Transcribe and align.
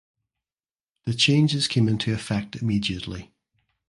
The 1.05 1.13
changes 1.13 1.67
came 1.67 1.87
into 1.87 2.11
effect 2.11 2.55
immediately. 2.55 3.35